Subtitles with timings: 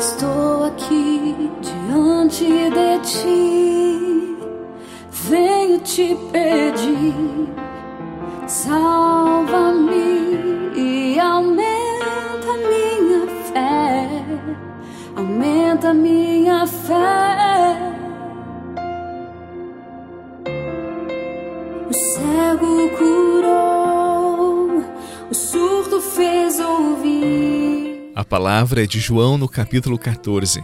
[0.00, 4.38] Estou aqui diante de ti,
[5.10, 7.14] venho te pedir,
[8.46, 9.92] salva-me
[10.74, 14.24] e aumenta minha fé,
[15.16, 17.49] aumenta minha fé.
[28.20, 30.62] A palavra é de João no capítulo 14.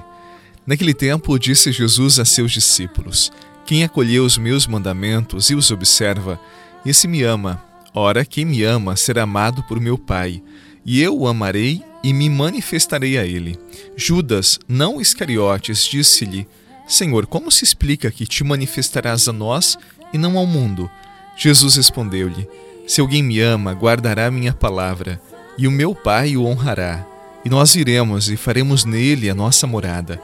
[0.66, 3.32] Naquele tempo disse Jesus a seus discípulos:
[3.64, 6.38] Quem acolheu os meus mandamentos e os observa,
[6.84, 7.64] esse me ama.
[7.94, 10.42] Ora, quem me ama será amado por meu Pai,
[10.84, 13.58] e eu o amarei e me manifestarei a ele.
[13.96, 16.46] Judas, não Iscariotes, disse-lhe:
[16.86, 19.78] Senhor, como se explica que te manifestarás a nós
[20.12, 20.90] e não ao mundo?
[21.38, 22.46] Jesus respondeu-lhe:
[22.86, 25.18] Se alguém me ama, guardará minha palavra,
[25.56, 27.15] e o meu Pai o honrará
[27.46, 30.20] e nós iremos e faremos nele a nossa morada.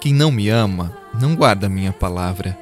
[0.00, 2.58] Quem não me ama, não guarda a minha palavra.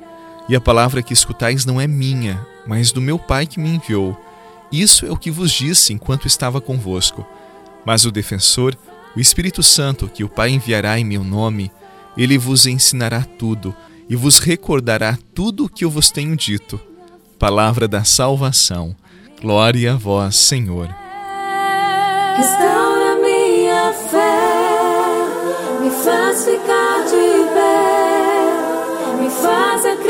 [0.48, 4.20] E a palavra que escutais não é minha, mas do meu Pai que me enviou.
[4.72, 7.24] Isso é o que vos disse enquanto estava convosco.
[7.86, 8.76] Mas o defensor,
[9.14, 11.70] o Espírito Santo, que o Pai enviará em meu nome,
[12.16, 13.72] ele vos ensinará tudo
[14.08, 16.80] e vos recordará tudo o que eu vos tenho dito.
[17.38, 18.96] Palavra da salvação.
[19.40, 20.88] Glória a vós, Senhor.
[26.04, 30.09] Faz ficar de pé, me faz acreditar,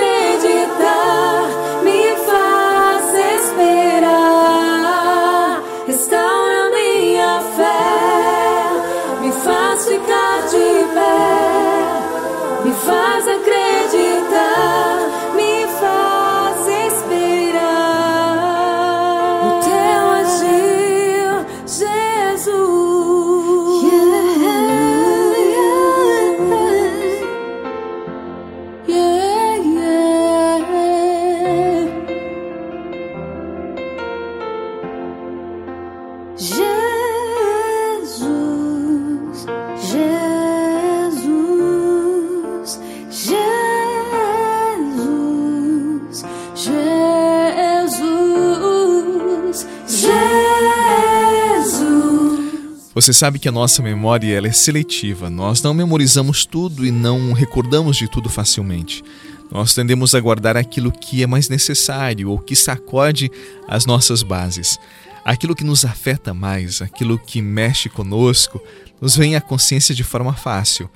[53.00, 55.31] Você sabe que a nossa memória ela é seletiva.
[55.31, 59.03] Nós não memorizamos tudo e não recordamos de tudo facilmente.
[59.50, 63.31] Nós tendemos a guardar aquilo que é mais necessário ou que sacode
[63.66, 64.78] as nossas bases.
[65.25, 68.62] Aquilo que nos afeta mais, aquilo que mexe conosco,
[69.00, 70.87] nos vem à consciência de forma fácil.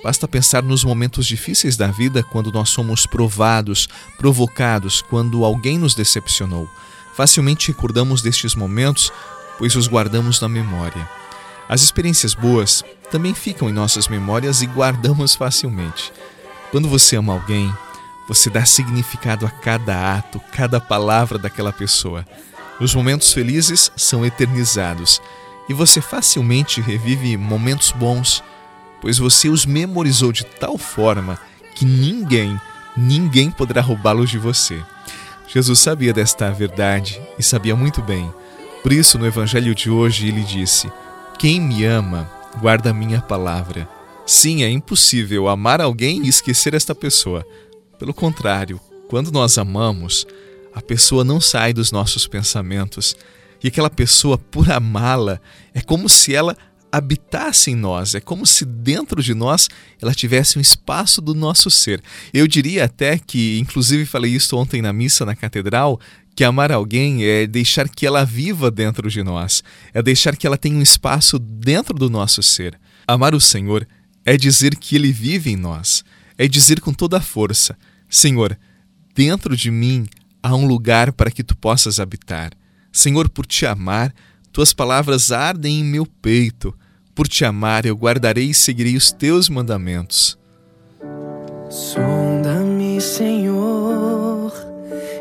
[0.00, 5.96] Basta pensar nos momentos difíceis da vida quando nós somos provados, provocados, quando alguém nos
[5.96, 6.68] decepcionou.
[7.16, 9.12] Facilmente recordamos destes momentos,
[9.58, 11.18] pois os guardamos na memória.
[11.68, 16.12] As experiências boas também ficam em nossas memórias e guardamos facilmente.
[16.70, 17.72] Quando você ama alguém,
[18.26, 22.26] você dá significado a cada ato, cada palavra daquela pessoa.
[22.80, 25.20] Os momentos felizes são eternizados
[25.68, 28.42] e você facilmente revive momentos bons,
[29.00, 31.38] pois você os memorizou de tal forma
[31.74, 32.58] que ninguém,
[32.96, 34.82] ninguém poderá roubá-los de você.
[35.46, 38.32] Jesus sabia desta verdade e sabia muito bem.
[38.82, 40.90] Por isso, no evangelho de hoje, ele disse:
[41.38, 42.28] quem me ama,
[42.60, 43.88] guarda minha palavra.
[44.26, 47.46] Sim, é impossível amar alguém e esquecer esta pessoa.
[47.96, 50.26] Pelo contrário, quando nós amamos,
[50.74, 53.16] a pessoa não sai dos nossos pensamentos.
[53.62, 55.40] E aquela pessoa, por amá-la,
[55.72, 56.56] é como se ela
[56.90, 59.68] habitasse em nós, é como se dentro de nós
[60.00, 62.02] ela tivesse um espaço do nosso ser.
[62.34, 66.00] Eu diria até que, inclusive falei isso ontem na missa na catedral,
[66.38, 69.60] que amar alguém é deixar que ela viva dentro de nós,
[69.92, 72.78] é deixar que ela tenha um espaço dentro do nosso ser.
[73.08, 73.84] Amar o Senhor
[74.24, 76.04] é dizer que Ele vive em nós,
[76.38, 77.76] é dizer com toda a força:
[78.08, 78.56] Senhor,
[79.16, 80.06] dentro de mim
[80.40, 82.52] há um lugar para que tu possas habitar.
[82.92, 84.14] Senhor, por te amar,
[84.52, 86.72] tuas palavras ardem em meu peito.
[87.16, 90.38] Por te amar, eu guardarei e seguirei os teus mandamentos.
[91.68, 94.07] Sonda-me, Senhor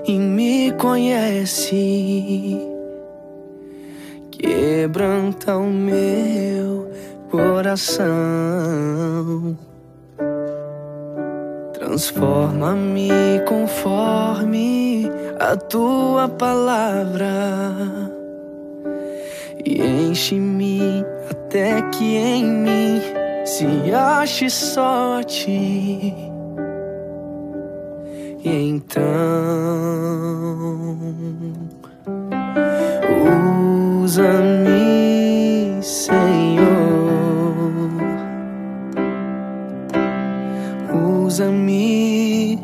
[0.07, 2.57] e me conhece.
[4.31, 6.89] Quebranta o meu
[7.30, 8.07] coração.
[11.74, 17.27] Transforma-me conforme a tua palavra
[19.65, 23.01] e enche-me até que em mim
[23.45, 25.21] se ache só
[28.43, 28.97] e então
[34.03, 36.67] usa-me, Senhor,
[41.25, 42.59] usa-me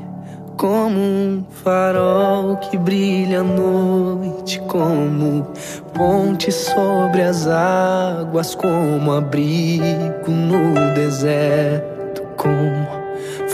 [0.57, 5.47] como um farol que brilha à noite, como
[5.93, 12.82] ponte sobre as águas, como abrigo no deserto, como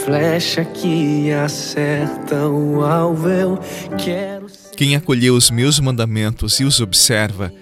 [0.06, 3.30] flecha que acerta o alvo.
[3.30, 3.60] Eu
[3.98, 4.48] quero.
[4.75, 7.54] Quem acolheu os meus mandamentos e os observa,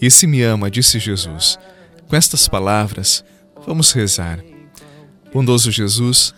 [0.00, 1.58] esse me ama, disse Jesus.
[2.06, 3.24] Com estas palavras,
[3.66, 4.40] vamos rezar.
[5.32, 6.34] Bondoso Jesus,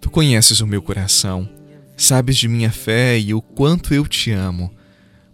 [0.00, 1.48] tu conheces o meu coração
[1.96, 4.70] Sabes de minha fé e o quanto eu te amo,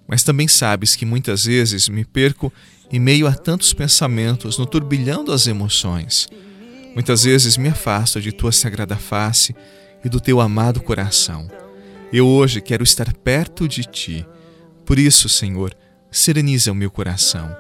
[0.07, 2.53] mas também sabes que muitas vezes me perco
[2.91, 6.29] em meio a tantos pensamentos no turbilhão das emoções.
[6.95, 9.55] Muitas vezes me afasto de tua sagrada face
[10.05, 11.49] e do teu amado coração.
[12.13, 14.27] Eu hoje quero estar perto de ti.
[14.85, 15.75] Por isso, Senhor,
[16.11, 17.57] sereniza o meu coração.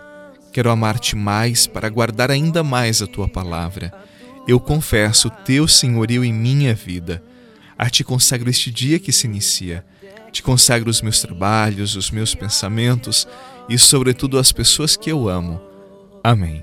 [0.53, 3.91] Quero amar-te mais para guardar ainda mais a tua palavra.
[4.47, 7.23] Eu confesso o teu senhorio em minha vida.
[7.79, 9.83] A ti consagro este dia que se inicia.
[10.31, 13.27] Te consagro os meus trabalhos, os meus pensamentos
[13.67, 15.59] e, sobretudo, as pessoas que eu amo.
[16.23, 16.63] Amém.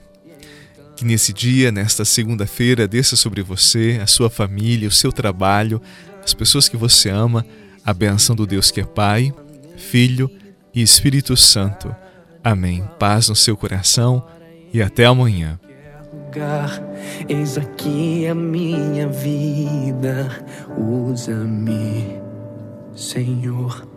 [1.00, 5.81] Que nesse dia, nesta segunda-feira, desça sobre você, a sua família, o seu trabalho,
[6.22, 7.46] as pessoas que você ama,
[7.86, 9.34] a benção do Deus que é Pai,
[9.78, 10.30] Filho
[10.75, 11.96] e Espírito Santo.
[12.44, 12.84] Amém.
[13.00, 14.28] Paz no seu coração
[14.74, 15.57] e até amanhã.
[17.30, 20.45] Eis aqui a minha vida,
[20.78, 22.19] usa-me,
[22.94, 23.88] Senhor.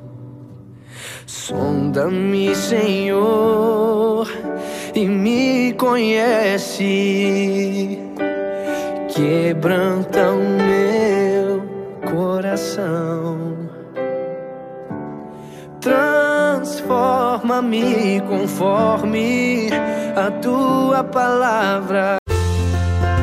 [1.26, 4.28] Sonda-me, Senhor,
[4.94, 6.88] e me conhece.
[9.08, 11.62] Quebranta o meu
[12.10, 13.52] coração.
[15.80, 19.68] Transforma-me conforme
[20.16, 22.21] a tua palavra.